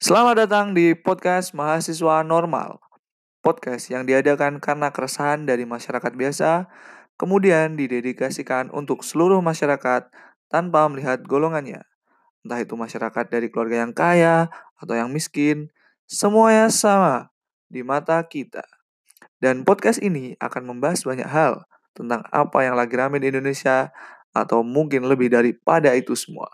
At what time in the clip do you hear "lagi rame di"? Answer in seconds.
22.72-23.28